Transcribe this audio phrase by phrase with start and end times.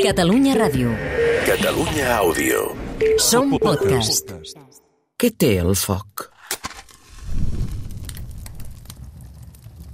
[0.00, 0.88] Catalunya Ràdio.
[1.44, 2.60] Catalunya Àudio.
[3.20, 4.30] Som podcast.
[5.20, 6.30] Què té el foc?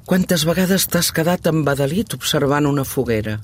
[0.06, 3.40] Quantes vegades t'has quedat embadalit observant una foguera?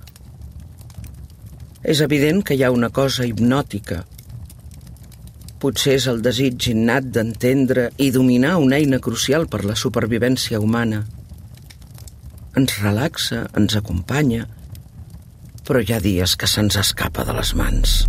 [1.83, 4.05] És evident que hi ha una cosa hipnòtica.
[5.59, 11.03] Potser és el desig innat d'entendre i dominar una eina crucial per la supervivència humana.
[12.55, 14.47] Ens relaxa, ens acompanya,
[15.65, 18.05] però hi ha dies que se'ns escapa de les mans.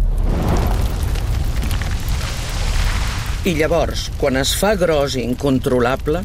[3.46, 6.24] I llavors, quan es fa gros i incontrolable,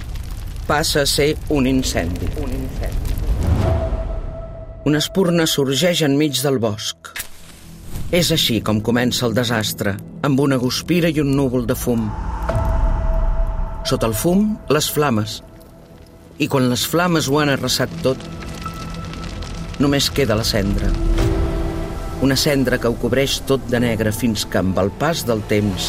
[0.66, 2.30] passa a ser un incendi.
[2.40, 3.16] Un incendi.
[4.88, 7.12] Una espurna sorgeix enmig del bosc.
[8.10, 9.94] És així com comença el desastre,
[10.26, 12.08] amb una guspira i un núvol de fum.
[13.84, 15.40] Sota el fum, les flames.
[16.40, 18.28] I quan les flames ho han arrasat tot,
[19.78, 20.88] només queda la cendra.
[22.20, 25.86] Una cendra que ho cobreix tot de negre fins que, amb el pas del temps,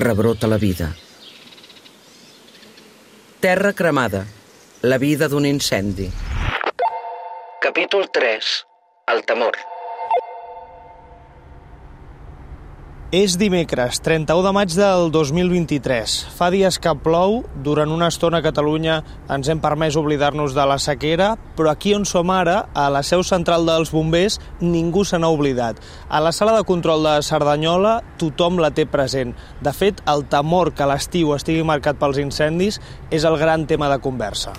[0.00, 0.88] rebrota la vida.
[3.44, 4.24] Terra cremada.
[4.82, 6.08] La vida d'un incendi.
[7.60, 8.52] Capítol 3.
[9.12, 9.75] El temor.
[13.14, 16.14] És dimecres, 31 de maig del 2023.
[16.34, 18.96] Fa dies que plou, durant una estona a Catalunya
[19.30, 23.22] ens hem permès oblidar-nos de la sequera, però aquí on som ara, a la seu
[23.22, 25.78] central dels bombers, ningú se n'ha oblidat.
[26.10, 29.36] A la sala de control de Cerdanyola tothom la té present.
[29.62, 32.80] De fet, el temor que l'estiu estigui marcat pels incendis
[33.14, 34.56] és el gran tema de conversa.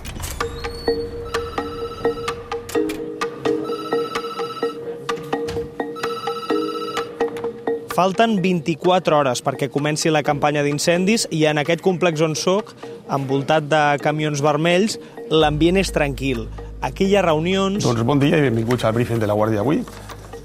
[7.98, 12.76] Falten 24 hores perquè comenci la campanya d'incendis i en aquest complex on soc,
[13.10, 15.00] envoltat de camions vermells,
[15.34, 16.44] l'ambient és tranquil.
[16.86, 17.82] Aquí hi ha reunions...
[17.82, 19.82] Doncs bon dia i benvinguts al briefing de la Guàrdia avui.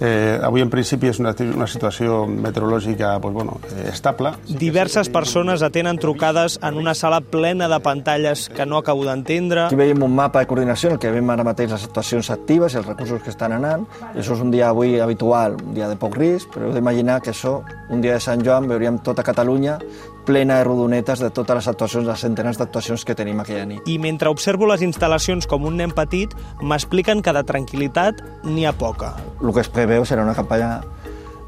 [0.02, 4.32] Eh, avui, en principi, és una, una situació meteorològica pues, bueno, eh, estable.
[4.48, 9.68] Diverses persones atenen trucades en una sala plena de pantalles que no acabo d'entendre.
[9.68, 12.74] Aquí veiem un mapa de coordinació en el que veiem ara mateix les actuacions actives
[12.74, 13.86] i els recursos que estan anant.
[14.10, 17.20] I això és un dia avui habitual, un dia de poc risc, però heu d'imaginar
[17.22, 17.60] que això,
[17.94, 19.78] un dia de Sant Joan, veuríem tota Catalunya
[20.26, 23.86] plena de rodonetes de totes les actuacions, les centenars d'actuacions que tenim aquella nit.
[23.90, 28.74] I mentre observo les instal·lacions com un nen petit, m'expliquen que de tranquil·litat n'hi ha
[28.76, 29.14] poca.
[29.42, 30.80] El que es preveu serà una campanya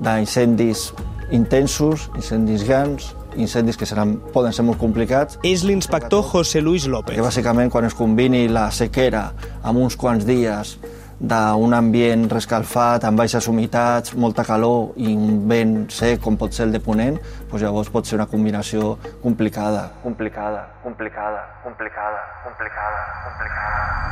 [0.03, 0.91] d'incendis
[1.33, 5.39] intensos, incendis grans, incendis que seran, poden ser molt complicats.
[5.47, 7.17] És l'inspector José Luis López.
[7.17, 9.31] Que bàsicament quan es combini la sequera
[9.63, 10.77] amb uns quants dies
[11.21, 16.67] d'un ambient rescalfat, amb baixes humitats, molta calor i un vent sec, com pot ser
[16.69, 17.19] el de Ponent,
[17.51, 19.91] doncs llavors pot ser una combinació complicada.
[20.03, 24.05] Complicada, complicada, complicada, complicada, complicada.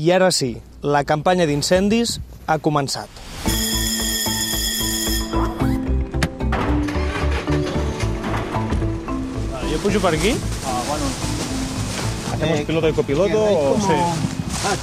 [0.00, 3.19] I ara sí, la campanya d'incendis ha començat.
[9.82, 10.36] Pujo per aquí?
[10.66, 11.04] Ah, bueno.
[12.32, 14.28] ¿Hacemos piloto y copiloto o sí?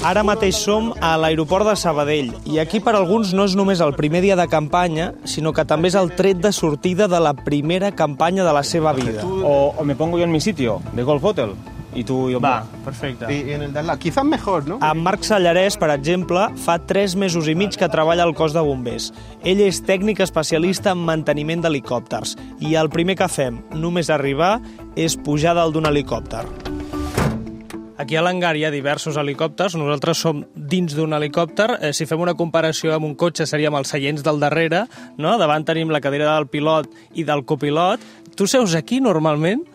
[0.01, 3.93] Ara mateix som a l'aeroport de Sabadell i aquí per alguns no és només el
[3.93, 7.91] primer dia de campanya, sinó que també és el tret de sortida de la primera
[7.93, 9.21] campanya de la seva vida.
[9.21, 11.53] O, o me pongo yo en mi sitio, de Golf Hotel,
[11.97, 12.39] y tú y yo...
[12.39, 13.25] Va, perfecte.
[13.33, 13.97] Y, y en el lado.
[13.97, 14.79] Quizás mejor, ¿no?
[14.81, 18.61] En Marc Sallarès, per exemple, fa 3 mesos i mig que treballa al cos de
[18.61, 19.09] bombers.
[19.41, 24.59] Ell és tècnic especialista en manteniment d'helicòpters i el primer que fem, només arribar,
[24.95, 26.45] és pujar dalt d'un helicòpter.
[27.97, 32.21] Aquí a l'hangar hi ha diversos helicòpters, nosaltres som dins d'un helicòpter, eh, si fem
[32.21, 34.83] una comparació amb un cotxe seríem els seients del darrere,
[35.17, 35.33] no?
[35.41, 38.05] davant tenim la cadira del pilot i del copilot.
[38.37, 39.65] Tu seus aquí normalment?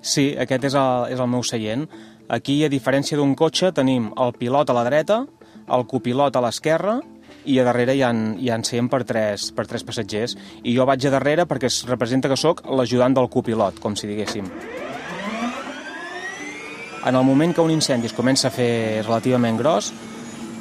[0.00, 1.86] Sí, aquest és el, és el meu seient.
[2.30, 5.24] Aquí, a diferència d'un cotxe, tenim el pilot a la dreta,
[5.70, 7.00] el copilot a l'esquerra
[7.44, 10.36] i a darrere hi ha, hi ha seient per tres, per tres passatgers.
[10.64, 14.08] I jo vaig a darrere perquè es representa que sóc l'ajudant del copilot, com si
[14.10, 14.48] diguéssim.
[17.00, 19.88] En el moment que un incendi es comença a fer relativament gros,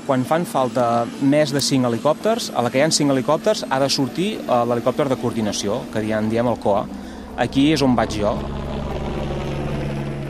[0.07, 3.77] quan fan falta més de 5 helicòpters, a la que hi ha 5 helicòpters ha
[3.83, 6.88] de sortir eh, l'helicòpter de coordinació, que en diem el COA.
[7.38, 8.33] Aquí és on vaig jo.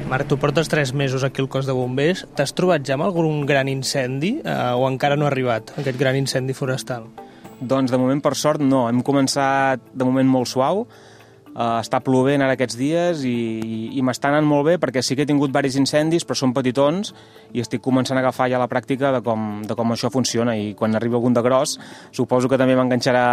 [0.09, 2.23] Marc, tu portes 3 mesos aquí al cos de bombers.
[2.33, 6.17] T'has trobat ja amb algun gran incendi eh, o encara no ha arribat aquest gran
[6.17, 7.06] incendi forestal?
[7.61, 8.88] Doncs de moment, per sort, no.
[8.89, 10.88] Hem començat de moment molt suau,
[11.50, 15.15] Uh, està plovent ara aquests dies i, i, i m'està anant molt bé perquè sí
[15.17, 17.09] que he tingut varis incendis però són petitons
[17.57, 20.75] i estic començant a agafar ja la pràctica de com, de com això funciona i
[20.77, 21.73] quan arribi algun de gros
[22.15, 23.25] suposo que també m'enganxarà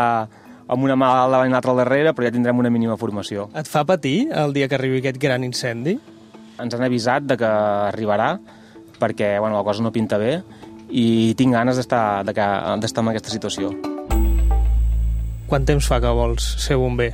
[0.66, 3.50] amb una mà davant i l'altra al darrere, però ja tindrem una mínima formació.
[3.54, 5.98] Et fa patir el dia que arribi aquest gran incendi?
[6.62, 7.48] Ens han avisat de que
[7.90, 8.30] arribarà,
[9.00, 10.38] perquè bueno, la cosa no pinta bé,
[10.88, 13.72] i tinc ganes d'estar d'estar en aquesta situació.
[15.46, 17.12] Quant temps fa que vols ser bomber?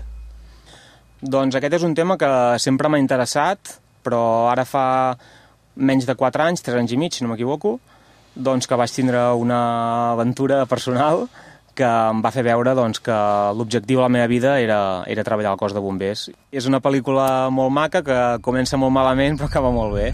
[1.23, 2.31] Doncs aquest és un tema que
[2.62, 4.85] sempre m'ha interessat, però ara fa
[5.77, 7.79] menys de 4 anys, 3 anys i mig, si no m'equivoco,
[8.35, 9.61] doncs que vaig tindre una
[10.12, 11.27] aventura personal
[11.75, 13.17] que em va fer veure doncs, que
[13.57, 16.29] l'objectiu de la meva vida era, era treballar al cos de bombers.
[16.53, 20.13] És una pel·lícula molt maca que comença molt malament però acaba molt bé.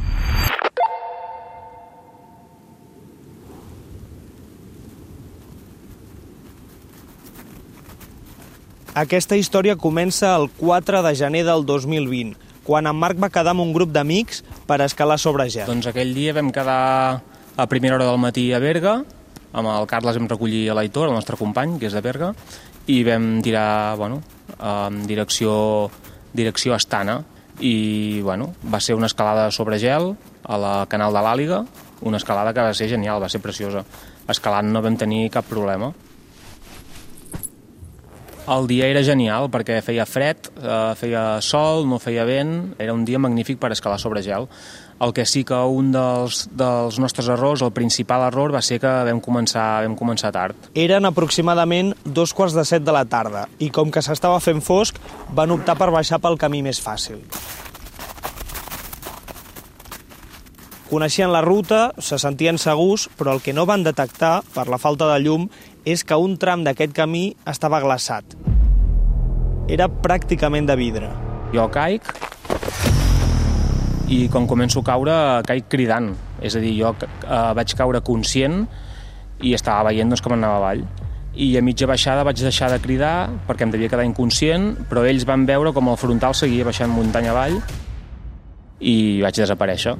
[8.98, 12.32] Aquesta història comença el 4 de gener del 2020,
[12.66, 15.68] quan en Marc va quedar amb un grup d'amics per escalar sobre gel.
[15.70, 17.20] Doncs aquell dia vam quedar
[17.54, 18.96] a primera hora del matí a Berga,
[19.52, 22.32] amb el Carles vam recollir a l'Aitor, el nostre company, que és de Berga,
[22.88, 24.22] i vam tirar, bueno,
[24.58, 25.90] en direcció,
[26.32, 27.20] direcció Astana,
[27.60, 30.12] i bueno, va ser una escalada sobre gel
[30.44, 31.62] a la canal de l'Àliga,
[32.02, 33.82] una escalada que va ser genial, va ser preciosa.
[34.28, 35.90] Escalant no vam tenir cap problema.
[38.48, 43.04] El dia era genial perquè feia fred, eh, feia sol, no feia vent, era un
[43.04, 44.48] dia magnífic per escalar sobre gel.
[45.04, 48.88] El que sí que un dels, dels nostres errors, el principal error, va ser que
[48.88, 50.56] vam començar, vam començar tard.
[50.74, 54.96] Eren aproximadament dos quarts de set de la tarda i com que s'estava fent fosc,
[55.28, 57.20] van optar per baixar pel camí més fàcil.
[60.88, 65.04] Coneixien la ruta, se sentien segurs, però el que no van detectar, per la falta
[65.10, 65.44] de llum,
[65.88, 68.34] és que un tram d'aquest camí estava glaçat.
[69.72, 71.08] Era pràcticament de vidre.
[71.54, 72.04] Jo caic
[74.12, 75.16] i quan començo a caure
[75.48, 76.10] caic cridant.
[76.44, 78.66] És a dir, jo eh, vaig caure conscient
[79.40, 80.84] i estava veient doncs, com anava avall.
[81.38, 85.24] I a mitja baixada vaig deixar de cridar perquè em devia quedar inconscient, però ells
[85.28, 87.62] van veure com el frontal seguia baixant muntanya avall
[88.80, 89.96] i vaig desaparèixer.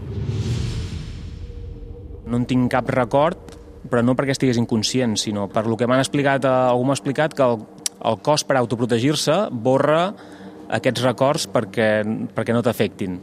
[2.29, 3.58] No en tinc cap record
[3.91, 7.35] però no perquè estigués inconscient, sinó per lo que m'han explicat, eh, algú m'ha explicat
[7.35, 7.63] que el,
[8.05, 10.03] el cos per autoprotegir-se borra
[10.79, 11.89] aquests records perquè,
[12.35, 13.19] perquè no t'afectin.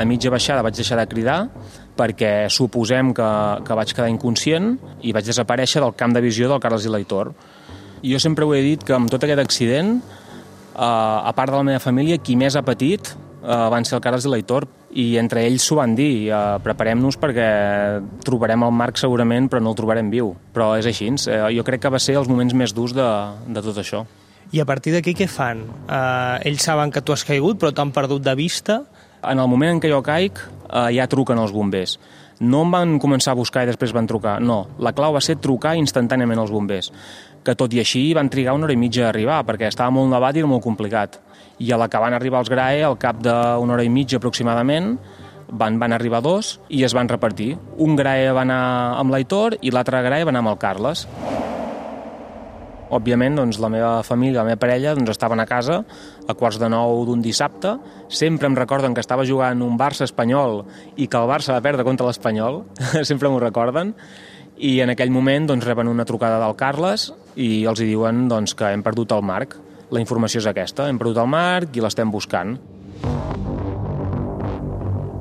[0.00, 1.40] A mitja baixada vaig deixar de cridar
[1.98, 3.30] perquè suposem que,
[3.66, 4.72] que vaig quedar inconscient
[5.04, 7.34] i vaig desaparèixer del camp de visió del Carles i l'Aitor.
[8.00, 11.66] Jo sempre ho he dit que amb tot aquest accident, eh, a part de la
[11.72, 15.44] meva família, qui més ha patit eh, van ser el Carles i l'Aitor i entre
[15.46, 17.48] ells s'ho van dir, eh, preparem-nos perquè
[18.26, 21.84] trobarem el Marc segurament però no el trobarem viu, però és així eh, jo crec
[21.84, 23.06] que va ser els moments més durs de,
[23.46, 24.04] de tot això.
[24.50, 25.62] I a partir d'aquí què fan?
[25.86, 28.82] Eh, ells saben que tu has caigut però t'han perdut de vista?
[29.22, 31.98] En el moment en què jo caic eh, ja truquen els bombers.
[32.40, 34.64] No em van començar a buscar i després van trucar, no.
[34.80, 36.88] La clau va ser trucar instantàniament als bombers,
[37.44, 40.10] que tot i així van trigar una hora i mitja a arribar perquè estava molt
[40.10, 41.20] nevat i era molt complicat
[41.60, 44.94] i a la que van arribar els GRAE, al cap d'una hora i mitja aproximadament,
[45.50, 47.52] van, van arribar dos i es van repartir.
[47.78, 48.62] Un GRAE va anar
[49.00, 51.06] amb l'Aitor i l'altre GRAE va anar amb el Carles.
[52.90, 55.78] Òbviament, doncs, la meva família, la meva parella, doncs, estaven a casa
[56.26, 57.76] a quarts de nou d'un dissabte.
[58.08, 60.64] Sempre em recorden que estava jugant un Barça espanyol
[60.96, 62.64] i que el Barça va perdre contra l'Espanyol.
[63.10, 63.94] Sempre m'ho recorden.
[64.58, 68.56] I en aquell moment doncs, reben una trucada del Carles i els hi diuen doncs,
[68.58, 69.54] que hem perdut el Marc.
[69.90, 72.54] La informació és aquesta, hem perdut el Marc i l'estem buscant.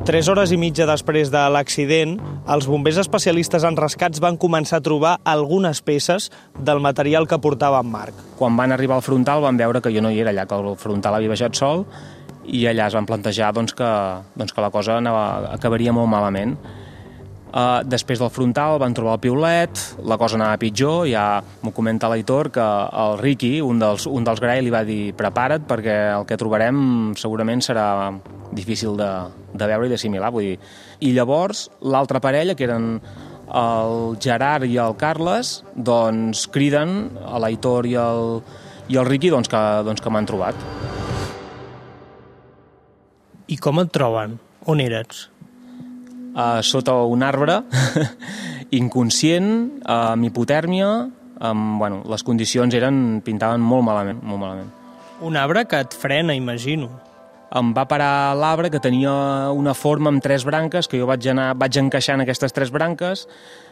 [0.10, 2.16] Tres hores i mitja després de l'accident,
[2.50, 7.82] els bombers especialistes en rescats van començar a trobar algunes peces del material que portava
[7.84, 8.24] en Marc.
[8.40, 10.74] Quan van arribar al frontal van veure que jo no hi era allà, que el
[10.82, 11.86] frontal havia baixat sol,
[12.46, 13.90] i allà es van plantejar doncs, que,
[14.34, 16.56] doncs, que la cosa anava, acabaria molt malament.
[17.50, 22.10] Uh, després del frontal van trobar el piulet, la cosa anava pitjor, ja m'ho comenta
[22.12, 22.66] l'Aitor que
[23.04, 27.16] el Ricky, un dels, un dels Gray, li va dir prepara't perquè el que trobarem
[27.18, 27.88] segurament serà
[28.54, 29.10] difícil de,
[29.58, 30.30] de veure i d'assimilar.
[30.36, 30.60] Vull dir.
[31.02, 33.00] I llavors l'altra parella, que eren
[33.50, 38.44] el Gerard i el Carles, doncs criden a l'Aitor i el,
[38.94, 40.70] i el Ricky doncs, que, doncs, que m'han trobat.
[43.50, 44.38] I com et troben?
[44.70, 45.26] On eres?
[46.36, 47.62] Uh, sota un arbre,
[48.80, 49.50] inconscient,
[49.90, 50.90] amb hipotèrmia,
[51.40, 54.74] amb, bueno, les condicions eren, pintaven molt malament, molt malament.
[55.26, 56.90] Un arbre que et frena, imagino.
[57.50, 59.12] Em va parar l'arbre que tenia
[59.58, 63.26] una forma amb tres branques, que jo vaig anar vaig encaixant aquestes tres branques.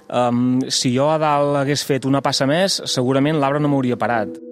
[0.08, 4.47] Um, si jo a dalt hagués fet una passa més, segurament l'arbre no m'hauria parat.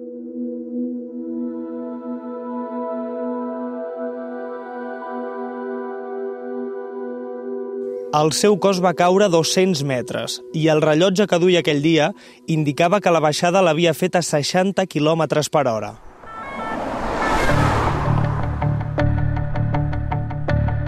[8.16, 12.06] El seu cos va caure 200 metres i el rellotge que duia aquell dia
[12.54, 15.90] indicava que la baixada l'havia fet a 60 km per hora.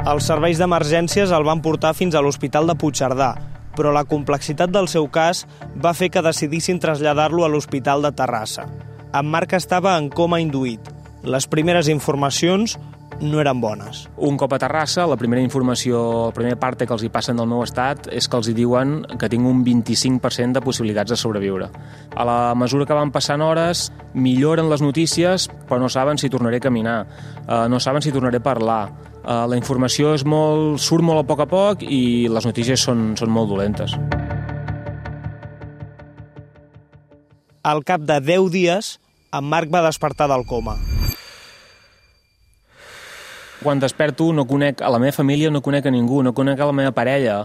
[0.08, 3.34] Els serveis d'emergències el van portar fins a l'Hospital de Puigcerdà,
[3.76, 5.44] però la complexitat del seu cas
[5.76, 8.64] va fer que decidissin traslladar-lo a l'Hospital de Terrassa.
[9.12, 10.80] En Marc estava en coma induït.
[11.28, 12.78] Les primeres informacions
[13.20, 14.06] no eren bones.
[14.16, 17.48] Un cop a Terrassa, la primera informació, la primera part que els hi passen del
[17.50, 21.70] meu estat és que els hi diuen que tinc un 25% de possibilitats de sobreviure.
[22.14, 26.62] A la mesura que van passant hores, milloren les notícies, però no saben si tornaré
[26.62, 26.98] a caminar,
[27.46, 28.82] eh, no saben si tornaré a parlar,
[29.28, 33.10] Uh, la informació és molt, surt molt a poc a poc i les notícies són,
[33.18, 33.92] són molt dolentes.
[37.60, 38.94] Al cap de 10 dies,
[39.36, 40.78] en Marc va despertar del coma.
[43.58, 46.68] Quan desperto no conec a la meva família, no conec a ningú, no conec a
[46.68, 47.42] la meva parella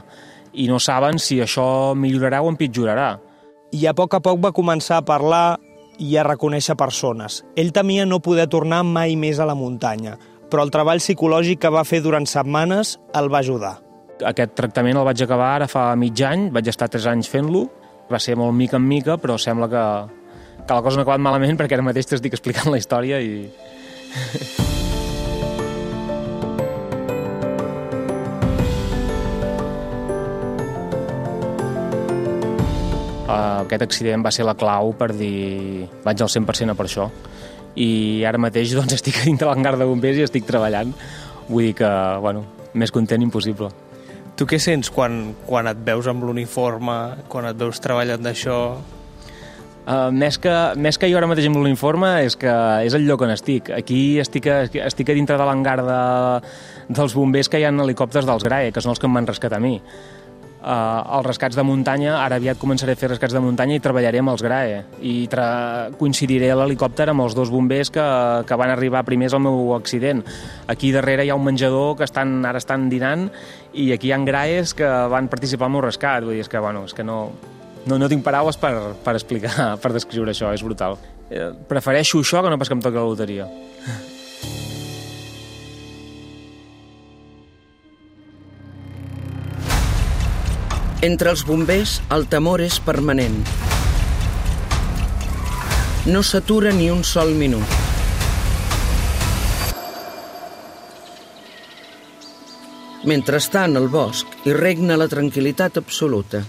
[0.54, 3.16] i no saben si això millorarà o empitjorarà.
[3.74, 5.58] I a poc a poc va començar a parlar
[5.98, 7.42] i a reconèixer persones.
[7.58, 10.18] Ell temia no poder tornar mai més a la muntanya,
[10.52, 13.80] però el treball psicològic que va fer durant setmanes el va ajudar.
[14.24, 17.66] Aquest tractament el vaig acabar ara fa mig any, vaig estar tres anys fent-lo,
[18.12, 19.86] va ser molt mica en mica, però sembla que,
[20.62, 23.50] que la cosa no ha acabat malament perquè ara mateix t'estic explicant la història i...
[33.28, 37.08] aquest accident va ser la clau per dir vaig al 100% a per això
[37.76, 40.94] i ara mateix doncs, estic a dintre l'hangar de bombers i estic treballant.
[41.50, 41.90] Vull dir que,
[42.24, 42.46] bueno,
[42.78, 43.72] més content impossible.
[44.38, 46.98] Tu què sents quan, quan et veus amb l'uniforme,
[47.30, 48.58] quan et veus treballant d'això?
[49.84, 52.52] Uh, més, que, més que jo ara mateix amb l'uniforme és que
[52.88, 53.74] és el lloc on estic.
[53.76, 56.02] Aquí estic a, estic a dintre de l'hangar de,
[56.88, 59.60] dels bombers que hi ha helicòpters dels GRAE, que són els que em van rescatar
[59.60, 59.76] a mi
[60.64, 64.22] eh, els rescats de muntanya, ara aviat començaré a fer rescats de muntanya i treballaré
[64.24, 65.48] amb els GRAE i tra
[66.00, 68.06] coincidiré a l'helicòpter amb els dos bombers que,
[68.48, 70.24] que van arribar primers al meu accident.
[70.72, 73.30] Aquí darrere hi ha un menjador que estan, ara estan dinant
[73.74, 76.62] i aquí hi ha GRAEs que van participar al meu rescat, vull dir, és que,
[76.64, 77.20] bueno, és que no,
[77.86, 80.98] no, no tinc paraules per, per explicar, per descriure això, és brutal.
[81.34, 83.50] Eh, prefereixo això que no pas que em toqui la loteria.
[91.04, 93.34] Entre els bombers, el temor és permanent.
[96.08, 97.74] No s'atura ni un sol minut.
[103.12, 106.40] Mentrestant, al bosc hi regna la tranquil·litat absoluta.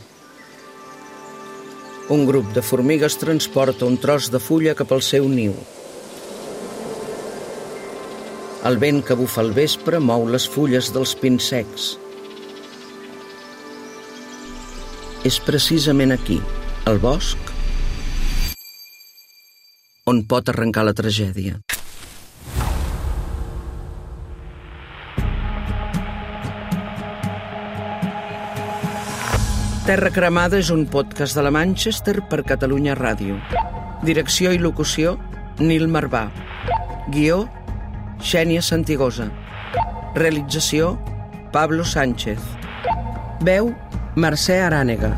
[2.15, 5.59] Un grup de formigues transporta un tros de fulla cap al seu niu.
[8.71, 11.91] El vent que bufa al vespre mou les fulles dels pins secs.
[15.25, 16.37] És precisament aquí,
[16.85, 17.53] al bosc,
[20.05, 21.57] on pot arrencar la tragèdia.
[29.85, 33.37] Terra Cremada és un podcast de la Manchester per Catalunya Ràdio.
[34.05, 35.19] Direcció i locució,
[35.61, 36.27] Nil Marvà.
[37.13, 37.43] Guió,
[38.21, 39.29] Xènia Santigosa.
[40.17, 40.95] Realització,
[41.53, 42.41] Pablo Sánchez.
[43.45, 43.75] Veu,
[44.17, 45.11] Mercè Arànega.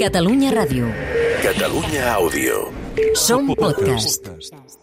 [0.00, 0.88] Catalunya Ràdio.
[1.42, 2.62] Catalunya Àudio.
[3.14, 4.81] Som podcast.